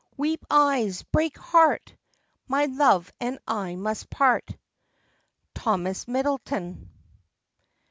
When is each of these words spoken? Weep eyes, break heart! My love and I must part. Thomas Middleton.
Weep 0.17 0.43
eyes, 0.49 1.03
break 1.03 1.37
heart! 1.37 1.95
My 2.47 2.65
love 2.65 3.13
and 3.19 3.37
I 3.47 3.75
must 3.75 4.09
part. 4.09 4.49
Thomas 5.53 6.07
Middleton. 6.07 6.89